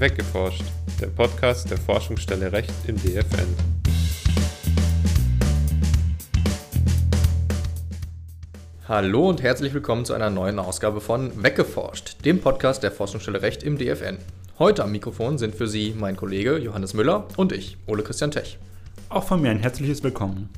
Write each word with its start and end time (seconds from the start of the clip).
Weggeforscht, 0.00 0.64
der 0.98 1.08
Podcast 1.08 1.70
der 1.70 1.76
Forschungsstelle 1.76 2.50
Recht 2.50 2.72
im 2.86 2.96
DFN. 2.96 3.46
Hallo 8.88 9.28
und 9.28 9.42
herzlich 9.42 9.74
willkommen 9.74 10.06
zu 10.06 10.14
einer 10.14 10.30
neuen 10.30 10.58
Ausgabe 10.58 11.02
von 11.02 11.42
Weggeforscht, 11.42 12.24
dem 12.24 12.40
Podcast 12.40 12.82
der 12.82 12.92
Forschungsstelle 12.92 13.42
Recht 13.42 13.62
im 13.62 13.76
DFN. 13.76 14.16
Heute 14.58 14.84
am 14.84 14.92
Mikrofon 14.92 15.36
sind 15.36 15.54
für 15.54 15.68
Sie 15.68 15.94
mein 15.94 16.16
Kollege 16.16 16.56
Johannes 16.56 16.94
Müller 16.94 17.28
und 17.36 17.52
ich, 17.52 17.76
Ole 17.86 18.02
Christian 18.02 18.30
Tech. 18.30 18.56
Auch 19.10 19.24
von 19.24 19.42
mir 19.42 19.50
ein 19.50 19.60
herzliches 19.60 20.02
Willkommen. 20.02 20.48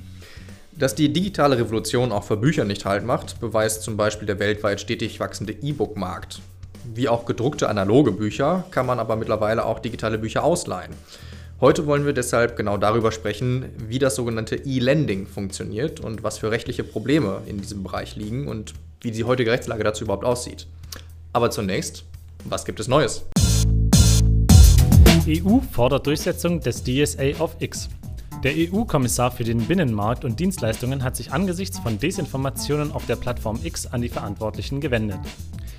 Dass 0.71 0.95
die 0.95 1.13
digitale 1.13 1.59
Revolution 1.59 2.13
auch 2.13 2.22
für 2.22 2.36
Bücher 2.36 2.63
nicht 2.63 2.85
halt 2.85 3.04
macht, 3.04 3.40
beweist 3.40 3.82
zum 3.82 3.96
Beispiel 3.96 4.27
der 4.27 4.39
weltweit 4.39 4.81
stetig 4.81 5.18
wachsende 5.18 5.53
E-Book-Markt. 5.53 6.40
Wie 6.85 7.09
auch 7.09 7.27
gedruckte 7.27 7.68
analoge 7.68 8.11
Bücher 8.11 8.64
kann 8.72 8.86
man 8.86 8.99
aber 8.99 9.14
mittlerweile 9.14 9.64
auch 9.64 9.79
digitale 9.79 10.18
Bücher 10.18 10.43
ausleihen. 10.43 10.93
Heute 11.61 11.86
wollen 11.86 12.05
wir 12.05 12.13
deshalb 12.13 12.57
genau 12.57 12.77
darüber 12.77 13.13
sprechen, 13.13 13.67
wie 13.79 14.00
das 14.00 14.17
sogenannte 14.17 14.57
E-Lending 14.57 15.29
funktioniert 15.29 16.00
und 16.00 16.25
was 16.25 16.39
für 16.39 16.50
rechtliche 16.50 16.82
Probleme 16.82 17.43
in 17.46 17.61
diesem 17.61 17.85
Bereich 17.85 18.17
liegen 18.17 18.49
und 18.49 18.75
wie 19.00 19.13
die 19.13 19.22
heutige 19.22 19.53
Rechtslage 19.53 19.85
dazu 19.85 20.05
überhaupt 20.05 20.25
aussieht. 20.25 20.67
Aber 21.32 21.53
zunächst, 21.53 22.05
was 22.45 22.64
gibt 22.64 22.81
es 22.81 22.89
Neues? 22.89 23.25
EU 25.29 25.61
fordert 25.71 26.05
Durchsetzung 26.08 26.58
des 26.58 26.83
DSA 26.83 27.39
auf 27.39 27.55
X. 27.61 27.89
Der 28.43 28.55
EU-Kommissar 28.57 29.30
für 29.30 29.44
den 29.44 29.58
Binnenmarkt 29.58 30.25
und 30.25 30.41
Dienstleistungen 30.41 31.05
hat 31.05 31.14
sich 31.14 31.30
angesichts 31.30 31.79
von 31.79 32.00
Desinformationen 32.00 32.91
auf 32.91 33.06
der 33.06 33.14
Plattform 33.14 33.61
X 33.62 33.86
an 33.86 34.03
die 34.03 34.08
Verantwortlichen 34.08 34.80
gewendet. 34.80 35.20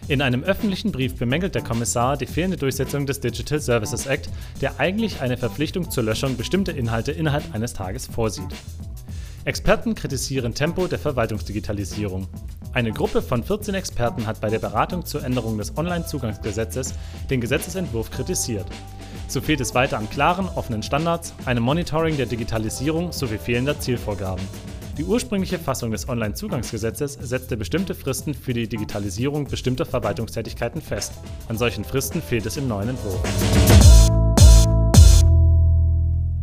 In 0.10 0.22
einem 0.22 0.44
öffentlichen 0.44 0.92
Brief 0.92 1.16
bemängelt 1.16 1.56
der 1.56 1.64
Kommissar 1.64 2.18
die 2.18 2.26
fehlende 2.26 2.58
Durchsetzung 2.58 3.06
des 3.06 3.22
Digital 3.22 3.62
Services 3.62 4.06
Act, 4.06 4.30
der 4.60 4.78
eigentlich 4.78 5.22
eine 5.22 5.38
Verpflichtung 5.38 5.90
zur 5.90 6.04
Löschung 6.04 6.36
bestimmter 6.36 6.76
Inhalte 6.76 7.14
innerhalb 7.14 7.56
eines 7.56 7.74
Tages 7.74 8.08
vorsieht. 8.08 8.54
Experten 9.46 9.96
kritisieren 9.96 10.54
Tempo 10.54 10.88
der 10.88 11.00
Verwaltungsdigitalisierung. 11.00 12.28
Eine 12.74 12.92
Gruppe 12.92 13.22
von 13.22 13.44
14 13.44 13.76
Experten 13.76 14.28
hat 14.28 14.42
bei 14.42 14.50
der 14.50 14.60
Beratung 14.60 15.06
zur 15.06 15.24
Änderung 15.24 15.58
des 15.58 15.78
Onlinezugangsgesetzes 15.78 16.96
den 17.30 17.40
Gesetzesentwurf 17.40 18.12
kritisiert. 18.12 18.66
So 19.30 19.40
fehlt 19.40 19.62
es 19.62 19.74
weiter 19.74 19.98
an 19.98 20.10
klaren, 20.10 20.50
offenen 20.50 20.84
Standards, 20.84 21.34
einem 21.46 21.64
Monitoring 21.64 22.18
der 22.18 22.26
Digitalisierung 22.26 23.14
sowie 23.14 23.38
fehlender 23.38 23.80
Zielvorgaben. 23.80 24.44
Die 24.96 25.06
ursprüngliche 25.06 25.58
Fassung 25.58 25.90
des 25.90 26.08
Onlinezugangsgesetzes 26.08 27.14
setzte 27.14 27.58
bestimmte 27.58 27.96
Fristen 27.96 28.36
für 28.36 28.54
die 28.54 28.68
Digitalisierung 28.68 29.48
bestimmter 29.48 29.88
Verwaltungstätigkeiten 29.88 30.84
fest. 30.84 31.14
An 31.48 31.58
solchen 31.58 31.84
Fristen 31.84 32.22
fehlt 32.22 32.46
es 32.46 32.58
im 32.58 32.68
neuen 32.68 32.90
Entwurf. 32.90 33.20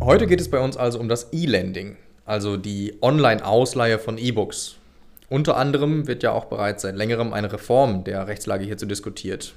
Heute 0.02 0.26
geht 0.26 0.40
es 0.40 0.50
bei 0.50 0.58
uns 0.58 0.76
also 0.76 0.98
um 0.98 1.08
das 1.08 1.28
E-Lending, 1.32 1.94
also 2.24 2.56
die 2.56 2.98
Online-Ausleihe 3.00 4.00
von 4.00 4.18
E-Books. 4.18 4.74
Unter 5.28 5.56
anderem 5.56 6.08
wird 6.08 6.24
ja 6.24 6.32
auch 6.32 6.46
bereits 6.46 6.82
seit 6.82 6.96
längerem 6.96 7.32
eine 7.32 7.52
Reform 7.52 8.02
der 8.02 8.26
Rechtslage 8.26 8.64
hierzu 8.64 8.86
diskutiert. 8.86 9.54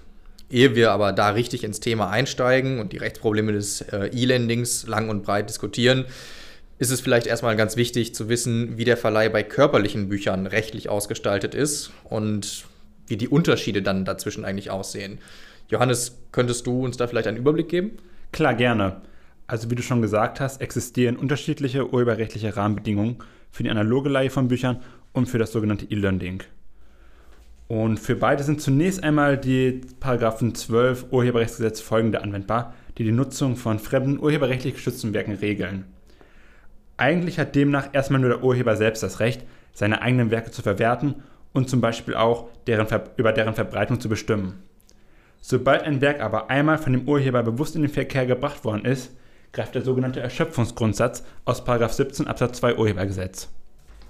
Ehe 0.51 0.75
wir 0.75 0.91
aber 0.91 1.13
da 1.13 1.29
richtig 1.29 1.63
ins 1.63 1.79
Thema 1.79 2.11
einsteigen 2.11 2.79
und 2.79 2.93
die 2.93 2.97
Rechtsprobleme 2.97 3.53
des 3.53 3.81
äh, 3.81 4.11
E-Lendings 4.13 4.85
lang 4.85 5.09
und 5.09 5.23
breit 5.23 5.49
diskutieren, 5.49 6.05
ist 6.79 6.91
es 6.91 7.01
vielleicht 7.01 7.27
erstmal 7.27 7.55
ganz 7.55 7.75
wichtig 7.75 8.15
zu 8.15 8.29
wissen, 8.29 8.77
wie 8.77 8.85
der 8.85 8.97
Verleih 8.97 9.29
bei 9.29 9.43
körperlichen 9.43 10.09
Büchern 10.09 10.47
rechtlich 10.47 10.89
ausgestaltet 10.89 11.55
ist 11.55 11.91
und 12.03 12.65
wie 13.07 13.17
die 13.17 13.27
Unterschiede 13.27 13.81
dann 13.81 14.05
dazwischen 14.05 14.45
eigentlich 14.45 14.71
aussehen. 14.71 15.19
Johannes, 15.69 16.17
könntest 16.31 16.67
du 16.67 16.83
uns 16.83 16.97
da 16.97 17.07
vielleicht 17.07 17.27
einen 17.27 17.37
Überblick 17.37 17.69
geben? 17.69 17.91
Klar, 18.31 18.55
gerne. 18.55 19.01
Also 19.47 19.69
wie 19.69 19.75
du 19.75 19.83
schon 19.83 20.01
gesagt 20.01 20.39
hast, 20.39 20.61
existieren 20.61 21.17
unterschiedliche 21.17 21.93
urheberrechtliche 21.93 22.55
Rahmenbedingungen 22.55 23.17
für 23.51 23.63
die 23.63 23.69
analoge 23.69 24.09
Leihe 24.09 24.29
von 24.29 24.47
Büchern 24.47 24.81
und 25.11 25.27
für 25.27 25.37
das 25.37 25.51
sogenannte 25.51 25.85
E-Learning. 25.85 26.43
Und 27.67 27.99
für 27.99 28.15
beide 28.15 28.43
sind 28.43 28.61
zunächst 28.61 29.03
einmal 29.03 29.37
die 29.37 29.81
Paragraphen 29.99 30.53
12 30.53 31.07
Urheberrechtsgesetz 31.11 31.81
folgende 31.81 32.21
anwendbar, 32.21 32.73
die 32.97 33.03
die 33.03 33.11
Nutzung 33.11 33.55
von 33.55 33.79
fremden 33.79 34.19
urheberrechtlich 34.19 34.75
geschützten 34.75 35.13
Werken 35.13 35.33
regeln. 35.33 35.85
Eigentlich 37.03 37.37
hat 37.37 37.53
demnach 37.53 37.89
erstmal 37.91 38.21
nur 38.21 38.29
der 38.29 38.43
Urheber 38.45 38.77
selbst 38.77 39.03
das 39.03 39.19
Recht, 39.19 39.43
seine 39.73 40.01
eigenen 40.01 40.31
Werke 40.31 40.51
zu 40.51 40.61
verwerten 40.61 41.15
und 41.51 41.69
zum 41.69 41.81
Beispiel 41.81 42.15
auch 42.15 42.47
deren 42.65 42.87
über 43.17 43.33
deren 43.33 43.55
Verbreitung 43.55 43.99
zu 43.99 44.07
bestimmen. 44.07 44.63
Sobald 45.41 45.83
ein 45.83 45.99
Werk 45.99 46.21
aber 46.21 46.49
einmal 46.49 46.77
von 46.77 46.93
dem 46.93 47.05
Urheber 47.05 47.43
bewusst 47.43 47.75
in 47.75 47.81
den 47.81 47.91
Verkehr 47.91 48.25
gebracht 48.25 48.63
worden 48.63 48.85
ist, 48.85 49.11
greift 49.51 49.75
der 49.75 49.81
sogenannte 49.81 50.21
Erschöpfungsgrundsatz 50.21 51.25
aus 51.43 51.65
17 51.65 52.25
Absatz 52.25 52.59
2 52.59 52.77
Urhebergesetz. 52.77 53.49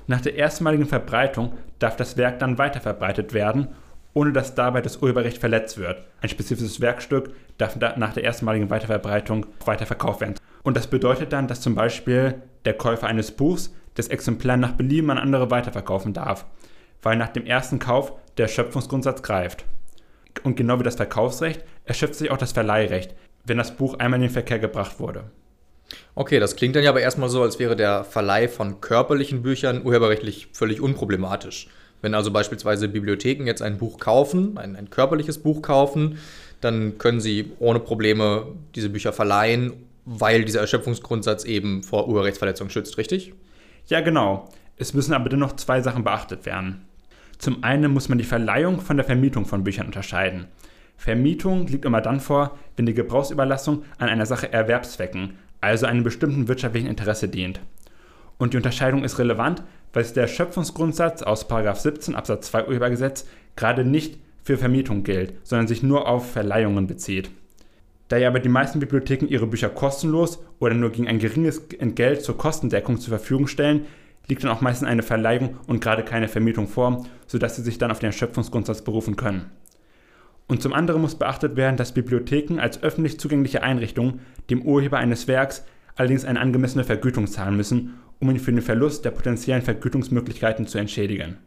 Nach 0.06 0.22
der 0.22 0.36
erstmaligen 0.36 0.86
Verbreitung 0.86 1.54
darf 1.80 1.96
das 1.96 2.16
Werk 2.18 2.38
dann 2.38 2.60
weiterverbreitet 2.60 3.34
werden, 3.34 3.70
ohne 4.14 4.34
dass 4.34 4.54
dabei 4.54 4.82
das 4.82 4.98
Urheberrecht 4.98 5.40
verletzt 5.40 5.80
wird. 5.80 6.06
Ein 6.22 6.30
spezifisches 6.30 6.80
Werkstück 6.80 7.32
darf 7.58 7.76
nach 7.76 8.14
der 8.14 8.24
erstmaligen 8.24 8.70
Weiterverbreitung 8.70 9.48
weiterverkauft 9.66 10.22
werden. 10.22 10.36
Und 10.64 10.78
das 10.78 10.88
bedeutet 10.88 11.34
dann, 11.34 11.48
dass 11.48 11.62
zum 11.62 11.76
Beispiel 11.76 12.42
der 12.66 12.74
Käufer 12.74 13.08
eines 13.08 13.32
Buchs 13.32 13.74
das 13.96 14.08
Exemplar 14.08 14.58
nach 14.58 14.72
Belieben 14.72 15.12
an 15.12 15.18
andere 15.18 15.52
weiterverkaufen 15.52 16.14
darf, 16.14 16.46
weil 17.02 17.18
nach 17.18 17.30
dem 17.30 17.46
ersten 17.46 17.80
Kauf 17.80 18.14
der 18.38 18.48
Schöpfungsgrundsatz 18.48 19.22
greift. 19.22 19.66
Und 20.44 20.56
genau 20.56 20.80
wie 20.80 20.84
das 20.84 20.96
Verkaufsrecht 20.96 21.64
erschöpft 21.86 22.16
sich 22.16 22.32
auch 22.32 22.38
das 22.38 22.54
Verleihrecht, 22.54 23.14
wenn 23.46 23.58
das 23.58 23.76
Buch 23.76 24.00
einmal 24.00 24.18
in 24.18 24.28
den 24.28 24.32
Verkehr 24.32 24.58
gebracht 24.58 25.00
wurde. 25.00 25.26
Okay, 26.16 26.40
das 26.40 26.56
klingt 26.56 26.76
dann 26.76 26.84
ja 26.84 26.90
aber 26.90 27.02
erstmal 27.02 27.30
so, 27.30 27.44
als 27.44 27.60
wäre 27.60 27.76
der 27.76 28.04
Verleih 28.04 28.48
von 28.48 28.82
körperlichen 28.82 29.44
Büchern 29.44 29.86
urheberrechtlich 29.86 30.48
völlig 30.54 30.82
unproblematisch. 30.82 31.68
Wenn 32.02 32.16
also 32.16 32.32
beispielsweise 32.32 32.88
Bibliotheken 32.88 33.46
jetzt 33.46 33.62
ein 33.62 33.78
Buch 33.78 34.00
kaufen, 34.00 34.58
ein, 34.58 34.76
ein 34.76 34.90
körperliches 34.90 35.38
Buch 35.38 35.62
kaufen, 35.62 36.18
dann 36.62 36.98
können 36.98 37.22
sie 37.22 37.52
ohne 37.60 37.80
Probleme 37.80 38.48
diese 38.76 38.90
Bücher 38.90 39.14
verleihen 39.14 39.74
weil 40.06 40.46
dieser 40.46 40.62
Erschöpfungsgrundsatz 40.62 41.46
eben 41.46 41.84
vor 41.84 42.08
Urheberrechtsverletzung 42.08 42.70
schützt, 42.70 42.98
richtig? 42.98 43.34
Ja, 43.88 44.02
genau. 44.02 44.50
Es 44.78 44.94
müssen 44.94 45.14
aber 45.14 45.30
dennoch 45.30 45.56
zwei 45.56 45.82
Sachen 45.82 46.04
beachtet 46.04 46.46
werden. 46.46 46.86
Zum 47.38 47.64
einen 47.64 47.92
muss 47.92 48.10
man 48.10 48.18
die 48.18 48.24
Verleihung 48.24 48.82
von 48.82 48.98
der 48.98 49.06
Vermietung 49.06 49.46
von 49.46 49.64
Büchern 49.64 49.88
unterscheiden. 49.88 50.48
Vermietung 50.98 51.68
liegt 51.68 51.86
immer 51.86 52.02
dann 52.02 52.20
vor, 52.20 52.58
wenn 52.76 52.86
die 52.86 52.94
Gebrauchsüberlassung 52.94 53.84
an 53.98 54.10
einer 54.10 54.26
Sache 54.26 54.52
Erwerbszwecken, 54.52 55.34
also 55.60 55.86
einem 55.86 56.04
bestimmten 56.04 56.48
wirtschaftlichen 56.48 56.88
Interesse 56.88 57.28
dient. 57.28 57.60
Und 58.38 58.54
die 58.54 58.58
Unterscheidung 58.58 59.04
ist 59.04 59.20
relevant, 59.20 59.64
weil 59.92 60.04
es 60.04 60.14
der 60.14 60.28
Schöpfungsgrundsatz 60.28 61.22
aus 61.22 61.46
17 61.48 62.16
Absatz 62.16 62.48
2 62.48 62.68
Urhebergesetz 62.68 63.26
gerade 63.56 63.86
nicht 63.86 64.18
für 64.44 64.58
Vermietung 64.58 65.04
gilt, 65.04 65.34
sondern 65.44 65.68
sich 65.68 65.84
nur 65.84 66.08
auf 66.08 66.32
Verleihungen 66.32 66.88
bezieht. 66.88 67.30
Da 68.08 68.18
ja 68.18 68.28
aber 68.28 68.40
die 68.40 68.50
meisten 68.50 68.80
Bibliotheken 68.80 69.28
ihre 69.28 69.48
Bücher 69.48 69.70
kostenlos 69.70 70.44
oder 70.60 70.76
nur 70.76 70.92
gegen 70.92 71.08
ein 71.08 71.20
geringes 71.20 71.60
Entgelt 71.80 72.22
zur 72.22 72.38
Kostendeckung 72.38 73.00
zur 73.00 73.18
Verfügung 73.18 73.48
stellen, 73.48 73.86
liegt 74.28 74.44
dann 74.44 74.52
auch 74.52 74.62
meistens 74.62 74.88
eine 74.88 75.04
Verleihung 75.04 75.58
und 75.68 75.82
gerade 75.82 76.04
keine 76.04 76.28
Vermietung 76.28 76.68
vor, 76.68 77.06
sodass 77.28 77.56
sie 77.56 77.62
sich 77.62 77.78
dann 77.78 77.92
auf 77.92 78.00
den 78.00 78.08
Erschöpfungsgrundsatz 78.08 78.82
berufen 78.82 79.16
können. 79.16 79.52
Und 80.48 80.62
zum 80.62 80.74
anderen 80.74 81.02
muss 81.02 81.16
beachtet 81.16 81.56
werden, 81.56 81.78
dass 81.78 81.94
Bibliotheken 81.94 82.60
als 82.60 82.84
öffentlich 82.84 83.20
zugängliche 83.20 83.64
Einrichtungen 83.64 84.20
dem 84.50 84.62
Urheber 84.62 84.98
eines 84.98 85.28
Werks 85.28 85.66
allerdings 85.96 86.26
eine 86.26 86.40
angemessene 86.40 86.84
Vergütung 86.84 87.28
zahlen 87.28 87.56
müssen, 87.56 87.96
um 88.20 88.30
ihn 88.30 88.40
für 88.40 88.52
den 88.52 88.62
Verlust 88.62 89.06
der 89.06 89.12
potenziellen 89.12 89.62
Vergütungsmöglichkeiten 89.62 90.68
zu 90.68 90.78
entschädigen. 90.78 91.38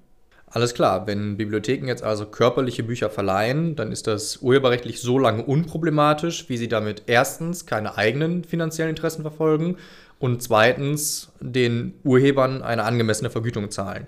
Alles 0.49 0.75
klar, 0.75 1.07
wenn 1.07 1.37
Bibliotheken 1.37 1.89
jetzt 1.89 2.05
also 2.05 2.25
körperliche 2.25 2.83
Bücher 2.85 3.11
verleihen, 3.11 3.75
dann 3.75 3.91
ist 3.91 4.07
das 4.07 4.39
urheberrechtlich 4.39 5.01
so 5.01 5.19
lange 5.19 5.45
unproblematisch, 5.45 6.49
wie 6.49 6.57
sie 6.57 6.69
damit 6.69 7.03
erstens 7.07 7.67
keine 7.67 7.97
eigenen 7.97 8.45
finanziellen 8.45 8.91
Interessen 8.91 9.23
verfolgen 9.23 9.77
und 10.19 10.43
zweitens 10.43 11.33
den 11.41 11.95
Urhebern 12.05 12.63
eine 12.63 12.85
angemessene 12.85 13.29
Vergütung 13.29 13.71
zahlen. 13.71 14.07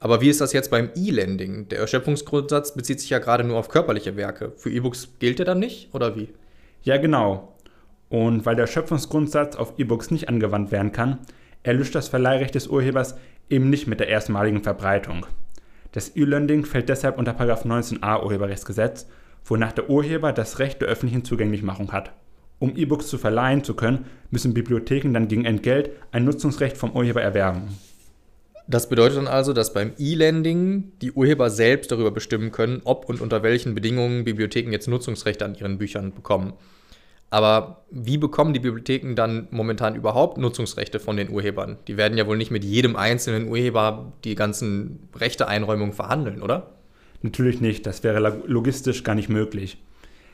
Aber 0.00 0.20
wie 0.20 0.28
ist 0.28 0.40
das 0.40 0.52
jetzt 0.52 0.70
beim 0.70 0.90
E-Lending? 0.96 1.68
Der 1.68 1.78
Erschöpfungsgrundsatz 1.78 2.74
bezieht 2.74 3.00
sich 3.00 3.10
ja 3.10 3.18
gerade 3.18 3.44
nur 3.44 3.58
auf 3.58 3.68
körperliche 3.68 4.16
Werke. 4.16 4.52
Für 4.56 4.70
E-Books 4.70 5.10
gilt 5.18 5.38
der 5.38 5.46
dann 5.46 5.58
nicht 5.58 5.94
oder 5.94 6.16
wie? 6.16 6.30
Ja, 6.82 6.96
genau. 6.96 7.54
Und 8.08 8.44
weil 8.44 8.56
der 8.56 8.64
Erschöpfungsgrundsatz 8.64 9.56
auf 9.56 9.74
E-Books 9.78 10.10
nicht 10.10 10.28
angewandt 10.28 10.72
werden 10.72 10.92
kann, 10.92 11.18
erlischt 11.62 11.94
das 11.94 12.08
Verleihrecht 12.08 12.54
des 12.54 12.66
Urhebers 12.66 13.14
eben 13.50 13.68
nicht 13.68 13.86
mit 13.86 14.00
der 14.00 14.08
erstmaligen 14.08 14.62
Verbreitung. 14.62 15.26
Das 15.92 16.14
E-Learning 16.16 16.64
fällt 16.64 16.88
deshalb 16.88 17.18
unter 17.18 17.32
19a 17.32 18.22
Urheberrechtsgesetz, 18.22 19.06
wonach 19.44 19.72
der 19.72 19.90
Urheber 19.90 20.32
das 20.32 20.58
Recht 20.58 20.80
der 20.80 20.88
öffentlichen 20.88 21.24
Zugänglichmachung 21.24 21.92
hat. 21.92 22.12
Um 22.58 22.76
E-Books 22.76 23.08
zu 23.08 23.18
verleihen 23.18 23.64
zu 23.64 23.74
können, 23.74 24.04
müssen 24.30 24.54
Bibliotheken 24.54 25.12
dann 25.12 25.28
gegen 25.28 25.46
Entgelt 25.46 25.90
ein 26.12 26.24
Nutzungsrecht 26.24 26.76
vom 26.76 26.92
Urheber 26.92 27.22
erwerben. 27.22 27.76
Das 28.68 28.88
bedeutet 28.88 29.16
dann 29.18 29.26
also, 29.26 29.52
dass 29.52 29.72
beim 29.72 29.92
E-Lending 29.98 30.92
die 31.02 31.10
Urheber 31.10 31.50
selbst 31.50 31.90
darüber 31.90 32.12
bestimmen 32.12 32.52
können, 32.52 32.82
ob 32.84 33.08
und 33.08 33.20
unter 33.20 33.42
welchen 33.42 33.74
Bedingungen 33.74 34.24
Bibliotheken 34.24 34.70
jetzt 34.70 34.86
Nutzungsrechte 34.86 35.44
an 35.44 35.56
ihren 35.56 35.78
Büchern 35.78 36.12
bekommen. 36.12 36.52
Aber 37.30 37.84
wie 37.90 38.18
bekommen 38.18 38.52
die 38.52 38.60
Bibliotheken 38.60 39.14
dann 39.14 39.46
momentan 39.52 39.94
überhaupt 39.94 40.36
Nutzungsrechte 40.36 40.98
von 40.98 41.16
den 41.16 41.30
Urhebern? 41.30 41.78
Die 41.86 41.96
werden 41.96 42.18
ja 42.18 42.26
wohl 42.26 42.36
nicht 42.36 42.50
mit 42.50 42.64
jedem 42.64 42.96
einzelnen 42.96 43.48
Urheber 43.48 44.12
die 44.24 44.34
ganzen 44.34 45.08
Rechteeinräumungen 45.16 45.94
verhandeln, 45.94 46.42
oder? 46.42 46.74
Natürlich 47.22 47.60
nicht, 47.60 47.86
das 47.86 48.02
wäre 48.02 48.42
logistisch 48.46 49.04
gar 49.04 49.14
nicht 49.14 49.28
möglich. 49.28 49.78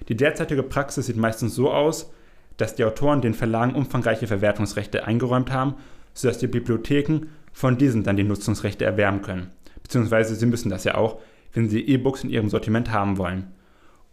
Die 0.08 0.16
derzeitige 0.16 0.62
Praxis 0.62 1.06
sieht 1.06 1.16
meistens 1.16 1.54
so 1.54 1.70
aus, 1.70 2.12
dass 2.56 2.74
die 2.74 2.84
Autoren 2.84 3.20
den 3.20 3.34
Verlagen 3.34 3.74
umfangreiche 3.74 4.26
Verwertungsrechte 4.26 5.04
eingeräumt 5.04 5.52
haben, 5.52 5.74
sodass 6.14 6.38
die 6.38 6.46
Bibliotheken 6.46 7.26
von 7.52 7.76
diesen 7.76 8.04
dann 8.04 8.16
die 8.16 8.24
Nutzungsrechte 8.24 8.84
erwerben 8.84 9.20
können. 9.20 9.50
Beziehungsweise 9.82 10.34
sie 10.34 10.46
müssen 10.46 10.70
das 10.70 10.84
ja 10.84 10.94
auch, 10.94 11.20
wenn 11.52 11.68
sie 11.68 11.80
E-Books 11.80 12.24
in 12.24 12.30
ihrem 12.30 12.48
Sortiment 12.48 12.90
haben 12.90 13.18
wollen. 13.18 13.52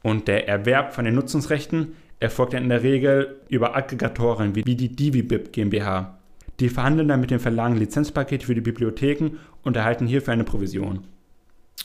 Und 0.02 0.28
der 0.28 0.48
Erwerb 0.48 0.94
von 0.94 1.06
den 1.06 1.16
Nutzungsrechten 1.16 1.96
erfolgt 2.24 2.54
in 2.54 2.70
der 2.70 2.84
Regel 2.84 3.36
über 3.50 3.76
Aggregatoren 3.76 4.56
wie 4.56 4.64
die 4.64 4.96
DiviBib 4.96 5.52
GmbH. 5.52 6.18
Die 6.62 6.70
verhandeln 6.70 7.10
dann 7.10 7.20
mit 7.20 7.32
den 7.32 7.40
Verlagen 7.40 7.76
Lizenzpakete 7.76 8.46
für 8.46 8.56
die 8.56 8.62
Bibliotheken 8.62 9.32
und 9.64 9.76
erhalten 9.76 10.08
hierfür 10.08 10.32
eine 10.32 10.46
Provision. 10.46 11.06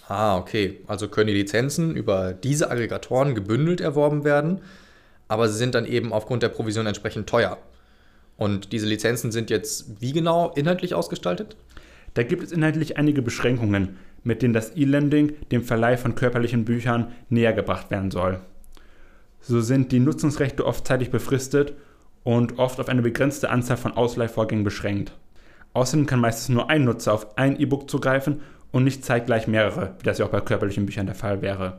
Ah, 0.06 0.38
okay. 0.38 0.78
Also 0.86 1.08
können 1.08 1.26
die 1.26 1.34
Lizenzen 1.34 1.96
über 1.96 2.32
diese 2.32 2.70
Aggregatoren 2.70 3.34
gebündelt 3.34 3.80
erworben 3.80 4.24
werden, 4.24 4.60
aber 5.26 5.48
sie 5.48 5.58
sind 5.58 5.74
dann 5.74 5.86
eben 5.86 6.12
aufgrund 6.12 6.44
der 6.44 6.50
Provision 6.50 6.86
entsprechend 6.86 7.28
teuer. 7.28 7.58
Und 8.36 8.72
diese 8.72 8.86
Lizenzen 8.86 9.32
sind 9.32 9.50
jetzt 9.50 10.00
wie 10.00 10.12
genau 10.12 10.52
inhaltlich 10.54 10.94
ausgestaltet? 10.94 11.56
Da 12.14 12.22
gibt 12.22 12.44
es 12.44 12.52
inhaltlich 12.52 12.96
einige 12.96 13.22
Beschränkungen, 13.22 13.96
mit 14.22 14.42
denen 14.42 14.54
das 14.54 14.76
E-Lending 14.76 15.32
dem 15.50 15.64
Verleih 15.64 15.96
von 15.96 16.14
körperlichen 16.14 16.64
Büchern 16.64 17.12
näher 17.28 17.52
gebracht 17.52 17.90
werden 17.90 18.12
soll. 18.12 18.40
So 19.40 19.60
sind 19.60 19.92
die 19.92 20.00
Nutzungsrechte 20.00 20.66
oft 20.66 20.86
zeitlich 20.86 21.10
befristet 21.10 21.74
und 22.24 22.58
oft 22.58 22.80
auf 22.80 22.88
eine 22.88 23.02
begrenzte 23.02 23.50
Anzahl 23.50 23.76
von 23.76 23.92
Ausleihvorgängen 23.92 24.64
beschränkt. 24.64 25.12
Außerdem 25.72 26.06
kann 26.06 26.20
meistens 26.20 26.48
nur 26.48 26.70
ein 26.70 26.84
Nutzer 26.84 27.12
auf 27.12 27.38
ein 27.38 27.58
E-Book 27.58 27.88
zugreifen 27.88 28.40
und 28.72 28.84
nicht 28.84 29.04
zeitgleich 29.04 29.46
mehrere, 29.46 29.94
wie 29.98 30.04
das 30.04 30.18
ja 30.18 30.26
auch 30.26 30.30
bei 30.30 30.40
körperlichen 30.40 30.86
Büchern 30.86 31.06
der 31.06 31.14
Fall 31.14 31.40
wäre. 31.40 31.78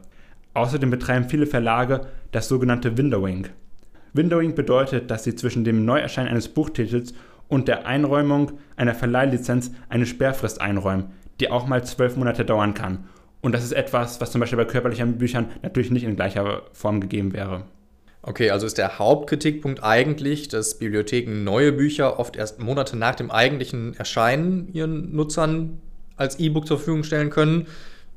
Außerdem 0.53 0.89
betreiben 0.89 1.29
viele 1.29 1.45
Verlage 1.45 2.07
das 2.31 2.47
sogenannte 2.47 2.97
Windowing. 2.97 3.47
Windowing 4.13 4.55
bedeutet, 4.55 5.11
dass 5.11 5.23
sie 5.23 5.35
zwischen 5.35 5.63
dem 5.63 5.85
Neuerscheinen 5.85 6.31
eines 6.31 6.47
Buchtitels 6.47 7.13
und 7.47 7.67
der 7.67 7.85
Einräumung 7.85 8.53
einer 8.75 8.95
Verleihlizenz 8.95 9.71
eine 9.89 10.05
Sperrfrist 10.05 10.61
einräumen, 10.61 11.11
die 11.39 11.51
auch 11.51 11.67
mal 11.67 11.83
zwölf 11.83 12.15
Monate 12.15 12.45
dauern 12.45 12.73
kann. 12.73 13.05
Und 13.41 13.53
das 13.53 13.63
ist 13.63 13.71
etwas, 13.71 14.19
was 14.19 14.31
zum 14.31 14.41
Beispiel 14.41 14.57
bei 14.57 14.65
körperlichen 14.65 15.17
Büchern 15.17 15.49
natürlich 15.61 15.91
nicht 15.91 16.03
in 16.03 16.15
gleicher 16.15 16.63
Form 16.73 16.99
gegeben 16.99 17.33
wäre. 17.33 17.63
Okay, 18.21 18.49
also 18.51 18.65
ist 18.65 18.77
der 18.77 18.99
Hauptkritikpunkt 18.99 19.81
eigentlich, 19.81 20.49
dass 20.49 20.77
Bibliotheken 20.77 21.43
neue 21.43 21.71
Bücher 21.71 22.19
oft 22.19 22.35
erst 22.35 22.59
Monate 22.59 22.97
nach 22.97 23.15
dem 23.15 23.31
eigentlichen 23.31 23.95
Erscheinen 23.95 24.67
ihren 24.73 25.15
Nutzern 25.15 25.79
als 26.17 26.37
E-Book 26.37 26.67
zur 26.67 26.77
Verfügung 26.77 27.03
stellen 27.03 27.29
können, 27.29 27.67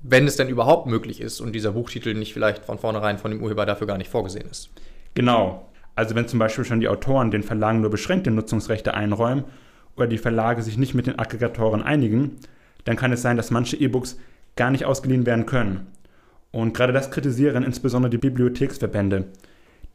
wenn 0.02 0.26
es 0.26 0.34
denn 0.34 0.48
überhaupt 0.48 0.88
möglich 0.88 1.20
ist 1.20 1.40
und 1.40 1.52
dieser 1.52 1.72
Buchtitel 1.72 2.14
nicht 2.14 2.34
vielleicht 2.34 2.64
von 2.64 2.78
vornherein 2.78 3.18
von 3.18 3.30
dem 3.30 3.42
Urheber 3.42 3.64
dafür 3.64 3.86
gar 3.86 3.98
nicht 3.98 4.10
vorgesehen 4.10 4.48
ist. 4.50 4.70
Genau. 5.14 5.68
Also 5.94 6.16
wenn 6.16 6.26
zum 6.26 6.40
Beispiel 6.40 6.64
schon 6.64 6.80
die 6.80 6.88
Autoren 6.88 7.30
den 7.30 7.44
Verlagen 7.44 7.80
nur 7.80 7.90
beschränkte 7.90 8.32
Nutzungsrechte 8.32 8.94
einräumen 8.94 9.44
oder 9.96 10.08
die 10.08 10.18
Verlage 10.18 10.62
sich 10.62 10.78
nicht 10.78 10.94
mit 10.94 11.06
den 11.06 11.18
Aggregatoren 11.18 11.82
einigen, 11.82 12.38
dann 12.84 12.96
kann 12.96 13.12
es 13.12 13.22
sein, 13.22 13.36
dass 13.36 13.52
manche 13.52 13.76
E-Books 13.76 14.18
gar 14.56 14.70
nicht 14.70 14.84
ausgeliehen 14.84 15.26
werden 15.26 15.46
können. 15.46 15.86
Und 16.50 16.74
gerade 16.74 16.92
das 16.92 17.10
kritisieren 17.10 17.62
insbesondere 17.62 18.10
die 18.10 18.18
Bibliotheksverbände. 18.18 19.24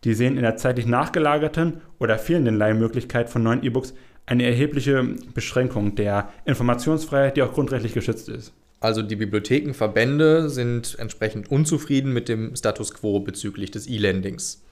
Die 0.03 0.13
sehen 0.13 0.37
in 0.37 0.43
der 0.43 0.57
zeitlich 0.57 0.85
nachgelagerten 0.85 1.81
oder 1.99 2.17
fehlenden 2.17 2.55
Leihmöglichkeit 2.55 3.29
von 3.29 3.43
neuen 3.43 3.63
E-Books 3.63 3.93
eine 4.25 4.45
erhebliche 4.45 5.03
Beschränkung 5.33 5.95
der 5.95 6.29
Informationsfreiheit, 6.45 7.37
die 7.37 7.43
auch 7.43 7.53
grundrechtlich 7.53 7.93
geschützt 7.93 8.29
ist. 8.29 8.53
Also 8.79 9.01
die 9.01 9.15
Bibliothekenverbände 9.15 10.49
sind 10.49 10.97
entsprechend 10.99 11.49
unzufrieden 11.49 12.13
mit 12.13 12.29
dem 12.29 12.55
Status 12.55 12.93
quo 12.93 13.19
bezüglich 13.21 13.71
des 13.71 13.87
E-Lendings. 13.87 14.63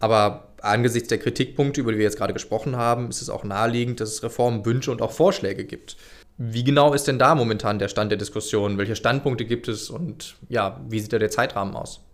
Aber 0.00 0.52
angesichts 0.60 1.08
der 1.08 1.18
Kritikpunkte, 1.18 1.80
über 1.80 1.92
die 1.92 1.98
wir 1.98 2.04
jetzt 2.04 2.18
gerade 2.18 2.34
gesprochen 2.34 2.76
haben, 2.76 3.08
ist 3.08 3.22
es 3.22 3.30
auch 3.30 3.44
naheliegend, 3.44 4.00
dass 4.00 4.10
es 4.10 4.22
Reformwünsche 4.22 4.90
und 4.90 5.00
auch 5.00 5.12
Vorschläge 5.12 5.64
gibt. 5.64 5.96
Wie 6.40 6.62
genau 6.62 6.94
ist 6.94 7.08
denn 7.08 7.18
da 7.18 7.34
momentan 7.34 7.80
der 7.80 7.88
Stand 7.88 8.12
der 8.12 8.18
Diskussion? 8.18 8.78
Welche 8.78 8.94
Standpunkte 8.94 9.44
gibt 9.44 9.66
es 9.66 9.90
und 9.90 10.36
ja, 10.48 10.80
wie 10.88 11.00
sieht 11.00 11.12
da 11.12 11.18
der 11.18 11.32
Zeitrahmen 11.32 11.74
aus? 11.74 12.06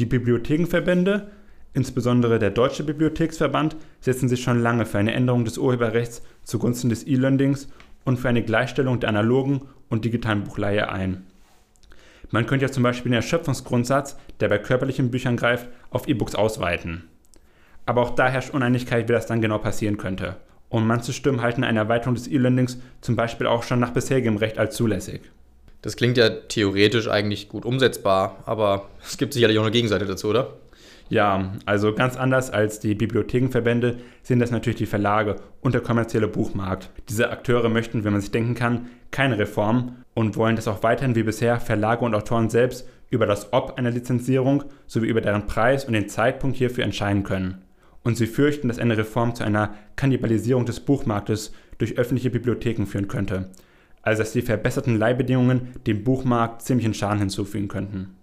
Die 0.00 0.04
Bibliothekenverbände, 0.04 1.30
insbesondere 1.74 2.40
der 2.40 2.50
Deutsche 2.50 2.82
Bibliotheksverband, 2.82 3.76
setzen 4.00 4.28
sich 4.28 4.42
schon 4.42 4.60
lange 4.60 4.84
für 4.84 4.98
eine 4.98 5.14
Änderung 5.14 5.44
des 5.44 5.58
Urheberrechts 5.58 6.22
zugunsten 6.42 6.88
des 6.88 7.06
E-Learnings 7.06 7.68
und 8.04 8.16
für 8.16 8.28
eine 8.28 8.42
Gleichstellung 8.42 8.98
der 8.98 9.10
analogen 9.10 9.62
und 9.88 10.04
digitalen 10.04 10.42
Buchleihe 10.42 10.90
ein. 10.90 11.24
Man 12.32 12.46
könnte 12.46 12.66
ja 12.66 12.72
zum 12.72 12.82
Beispiel 12.82 13.10
den 13.10 13.16
Erschöpfungsgrundsatz, 13.16 14.16
der 14.40 14.48
bei 14.48 14.58
körperlichen 14.58 15.12
Büchern 15.12 15.36
greift, 15.36 15.68
auf 15.90 16.08
E-Books 16.08 16.34
ausweiten. 16.34 17.04
Aber 17.86 18.02
auch 18.02 18.10
da 18.10 18.28
herrscht 18.28 18.52
Uneinigkeit, 18.52 19.08
wie 19.08 19.12
das 19.12 19.26
dann 19.26 19.40
genau 19.40 19.58
passieren 19.58 19.98
könnte. 19.98 20.34
Und 20.68 20.86
manche 20.86 21.12
Stimmen 21.12 21.40
halten 21.40 21.64
eine 21.64 21.78
Erweiterung 21.78 22.14
des 22.14 22.28
E-Learnings 22.28 22.78
zum 23.00 23.16
Beispiel 23.16 23.46
auch 23.46 23.62
schon 23.62 23.80
nach 23.80 23.92
bisherigem 23.92 24.36
Recht 24.36 24.58
als 24.58 24.76
zulässig. 24.76 25.22
Das 25.80 25.96
klingt 25.96 26.18
ja 26.18 26.28
theoretisch 26.28 27.08
eigentlich 27.08 27.48
gut 27.48 27.64
umsetzbar, 27.64 28.42
aber 28.46 28.88
es 29.02 29.16
gibt 29.16 29.32
sicherlich 29.32 29.58
auch 29.58 29.62
eine 29.62 29.70
Gegenseite 29.70 30.06
dazu, 30.06 30.28
oder? 30.28 30.54
Ja, 31.08 31.54
also 31.64 31.94
ganz 31.94 32.16
anders 32.18 32.50
als 32.50 32.80
die 32.80 32.94
Bibliothekenverbände 32.94 33.96
sind 34.22 34.40
das 34.40 34.50
natürlich 34.50 34.76
die 34.76 34.86
Verlage 34.86 35.36
und 35.62 35.72
der 35.72 35.80
kommerzielle 35.80 36.28
Buchmarkt. 36.28 36.90
Diese 37.08 37.30
Akteure 37.30 37.70
möchten, 37.70 38.04
wenn 38.04 38.12
man 38.12 38.20
sich 38.20 38.30
denken 38.30 38.54
kann, 38.54 38.88
keine 39.10 39.38
Reform 39.38 39.96
und 40.12 40.36
wollen 40.36 40.56
das 40.56 40.68
auch 40.68 40.82
weiterhin 40.82 41.14
wie 41.14 41.22
bisher 41.22 41.60
Verlage 41.60 42.04
und 42.04 42.14
Autoren 42.14 42.50
selbst 42.50 42.86
über 43.08 43.24
das 43.24 43.54
Ob 43.54 43.78
einer 43.78 43.90
Lizenzierung 43.90 44.64
sowie 44.86 45.06
über 45.06 45.22
deren 45.22 45.46
Preis 45.46 45.86
und 45.86 45.94
den 45.94 46.10
Zeitpunkt 46.10 46.58
hierfür 46.58 46.84
entscheiden 46.84 47.22
können 47.22 47.62
und 48.02 48.16
sie 48.16 48.26
fürchten, 48.26 48.68
dass 48.68 48.78
eine 48.78 48.96
Reform 48.96 49.34
zu 49.34 49.44
einer 49.44 49.74
Kannibalisierung 49.96 50.64
des 50.64 50.80
Buchmarktes 50.80 51.52
durch 51.78 51.98
öffentliche 51.98 52.30
Bibliotheken 52.30 52.86
führen 52.86 53.08
könnte, 53.08 53.50
also 54.02 54.22
dass 54.22 54.32
die 54.32 54.42
verbesserten 54.42 54.96
Leihbedingungen 54.96 55.74
dem 55.86 56.04
Buchmarkt 56.04 56.62
ziemlichen 56.62 56.94
Schaden 56.94 57.20
hinzufügen 57.20 57.68
könnten. 57.68 58.14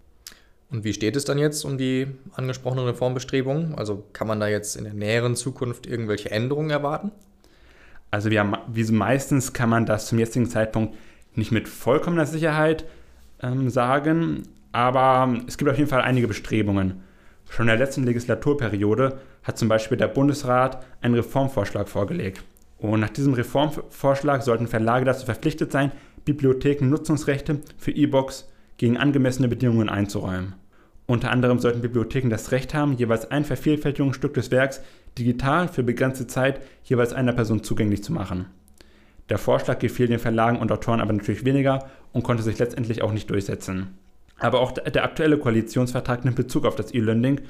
Und 0.71 0.83
wie 0.83 0.93
steht 0.93 1.15
es 1.15 1.25
dann 1.25 1.37
jetzt 1.37 1.63
um 1.63 1.77
die 1.77 2.07
angesprochenen 2.33 2.85
Reformbestrebungen? 2.85 3.75
Also 3.75 4.03
kann 4.13 4.27
man 4.27 4.39
da 4.39 4.47
jetzt 4.47 4.75
in 4.75 4.83
der 4.83 4.93
näheren 4.93 5.35
Zukunft 5.35 5.85
irgendwelche 5.85 6.31
Änderungen 6.31 6.71
erwarten? 6.71 7.11
Also 8.11 8.31
wie, 8.31 8.41
wie 8.73 8.91
meistens 8.91 9.53
kann 9.53 9.69
man 9.69 9.85
das 9.85 10.07
zum 10.07 10.19
jetzigen 10.19 10.49
Zeitpunkt 10.49 10.95
nicht 11.35 11.51
mit 11.51 11.67
vollkommener 11.67 12.25
Sicherheit 12.25 12.85
ähm, 13.41 13.69
sagen, 13.69 14.43
aber 14.71 15.33
es 15.47 15.57
gibt 15.57 15.69
auf 15.69 15.77
jeden 15.77 15.89
Fall 15.89 16.01
einige 16.01 16.27
Bestrebungen. 16.27 17.03
Schon 17.49 17.65
in 17.65 17.77
der 17.77 17.77
letzten 17.77 18.03
Legislaturperiode 18.03 19.19
hat 19.45 19.57
zum 19.57 19.69
Beispiel 19.69 19.97
der 19.97 20.07
Bundesrat 20.07 20.83
einen 21.01 21.13
Reformvorschlag 21.13 21.87
vorgelegt. 21.87 22.43
Und 22.77 22.99
nach 22.99 23.09
diesem 23.09 23.33
Reformvorschlag 23.33 24.43
sollten 24.43 24.67
Verlage 24.67 25.05
dazu 25.05 25.25
verpflichtet 25.25 25.71
sein, 25.71 25.91
Bibliotheken 26.25 26.89
Nutzungsrechte 26.89 27.61
für 27.77 27.91
E-Books 27.91 28.49
gegen 28.77 28.97
angemessene 28.97 29.47
Bedingungen 29.47 29.87
einzuräumen. 29.87 30.55
Unter 31.07 31.31
anderem 31.31 31.59
sollten 31.59 31.81
Bibliotheken 31.81 32.29
das 32.29 32.51
Recht 32.51 32.73
haben, 32.73 32.97
jeweils 32.97 33.29
ein 33.29 33.45
Vervielfältigungsstück 33.45 34.33
des 34.33 34.49
Werks 34.49 34.81
digital 35.17 35.67
für 35.67 35.83
begrenzte 35.83 36.25
Zeit 36.25 36.59
jeweils 36.83 37.13
einer 37.13 37.33
Person 37.33 37.63
zugänglich 37.63 38.03
zu 38.03 38.11
machen. 38.11 38.47
Der 39.29 39.37
Vorschlag 39.37 39.79
gefiel 39.79 40.07
den 40.07 40.19
Verlagen 40.19 40.59
und 40.59 40.71
Autoren 40.71 40.99
aber 40.99 41.13
natürlich 41.13 41.45
weniger 41.45 41.85
und 42.11 42.23
konnte 42.23 42.43
sich 42.43 42.57
letztendlich 42.57 43.03
auch 43.03 43.11
nicht 43.11 43.29
durchsetzen. 43.29 43.97
Aber 44.39 44.59
auch 44.59 44.71
der 44.71 45.03
aktuelle 45.03 45.37
Koalitionsvertrag 45.37 46.25
nimmt 46.25 46.35
Bezug 46.35 46.65
auf 46.65 46.75
das 46.75 46.93
E-Learning 46.93 47.41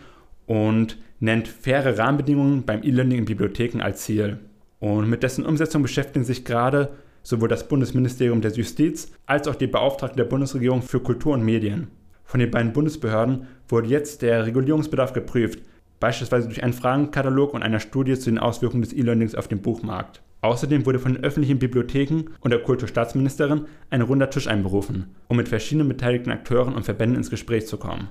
und 0.48 0.98
nennt 1.20 1.48
faire 1.48 1.98
Rahmenbedingungen 1.98 2.66
beim 2.66 2.84
E-Learning 2.84 3.20
in 3.20 3.26
Bibliotheken 3.26 3.82
als 3.82 4.04
Ziel. 4.04 4.40
Und 4.80 5.10
mit 5.10 5.24
dessen 5.24 5.46
Umsetzung 5.46 5.82
beschäftigen 5.82 6.26
sich 6.26 6.46
gerade 6.46 6.90
sowohl 7.24 7.48
das 7.48 7.68
Bundesministerium 7.68 8.42
der 8.42 8.52
Justiz 8.52 9.12
als 9.26 9.48
auch 9.48 9.56
die 9.56 9.68
Beauftragte 9.68 10.18
der 10.18 10.26
Bundesregierung 10.26 10.82
für 10.82 11.00
Kultur 11.00 11.34
und 11.34 11.44
Medien. 11.44 11.88
Von 12.24 12.40
den 12.40 12.52
beiden 12.52 12.74
Bundesbehörden 12.74 13.48
wurde 13.68 13.88
jetzt 13.88 14.22
der 14.22 14.46
Regulierungsbedarf 14.46 15.14
geprüft, 15.14 15.62
beispielsweise 16.00 16.48
durch 16.48 16.64
einen 16.64 16.74
Fragenkatalog 16.74 17.54
und 17.54 17.64
einer 17.64 17.80
Studie 17.80 18.18
zu 18.18 18.30
den 18.30 18.40
Auswirkungen 18.40 18.84
des 18.84 18.94
E-Learnings 18.94 19.36
auf 19.36 19.48
den 19.48 19.62
Buchmarkt. 19.62 20.22
Außerdem 20.42 20.86
wurde 20.86 21.00
von 21.00 21.16
den 21.16 21.24
öffentlichen 21.24 21.58
Bibliotheken 21.58 22.26
und 22.42 22.52
der 22.52 22.62
Kulturstaatsministerin 22.62 23.66
ein 23.90 24.02
runder 24.02 24.30
Tisch 24.30 24.48
einberufen, 24.48 25.16
um 25.28 25.38
mit 25.38 25.50
verschiedenen 25.50 25.88
beteiligten 25.88 26.30
Akteuren 26.30 26.76
und 26.76 26.84
Verbänden 26.84 27.18
ins 27.18 27.32
Gespräch 27.32 27.66
zu 27.66 27.78
kommen. 27.78 28.10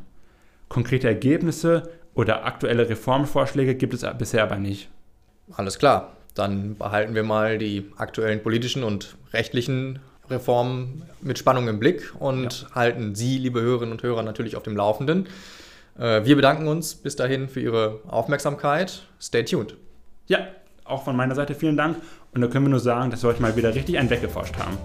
Konkrete 0.68 1.08
Ergebnisse 1.08 1.90
oder 2.14 2.44
aktuelle 2.44 2.88
Reformvorschläge 2.88 3.74
gibt 3.74 3.94
es 3.94 4.06
bisher 4.18 4.42
aber 4.42 4.56
nicht. 4.56 4.88
Alles 5.52 5.78
klar, 5.78 6.16
dann 6.34 6.76
behalten 6.76 7.14
wir 7.14 7.22
mal 7.22 7.58
die 7.58 7.90
aktuellen 7.96 8.42
politischen 8.42 8.82
und 8.82 9.16
rechtlichen 9.32 10.00
Reformen 10.30 11.02
mit 11.20 11.38
Spannung 11.38 11.68
im 11.68 11.78
Blick 11.78 12.12
und 12.18 12.62
ja. 12.62 12.74
halten 12.74 13.14
Sie, 13.14 13.38
liebe 13.38 13.60
Hörerinnen 13.60 13.92
und 13.92 14.02
Hörer, 14.02 14.22
natürlich 14.22 14.56
auf 14.56 14.62
dem 14.62 14.76
Laufenden. 14.76 15.26
Äh, 15.98 16.24
wir 16.24 16.36
bedanken 16.36 16.66
uns 16.66 16.94
bis 16.94 17.16
dahin 17.16 17.48
für 17.48 17.60
Ihre 17.60 18.00
Aufmerksamkeit. 18.08 19.06
Stay 19.20 19.44
tuned. 19.44 19.76
Ja, 20.26 20.38
auch 20.84 21.04
von 21.04 21.16
meiner 21.16 21.34
Seite 21.34 21.54
vielen 21.54 21.76
Dank. 21.76 21.96
Und 22.32 22.40
da 22.40 22.48
können 22.48 22.64
wir 22.64 22.70
nur 22.70 22.80
sagen, 22.80 23.10
dass 23.10 23.22
wir 23.22 23.30
euch 23.30 23.40
mal 23.40 23.54
wieder 23.56 23.74
richtig 23.74 23.98
einen 23.98 24.10
weggeforscht 24.10 24.56
haben. 24.58 24.76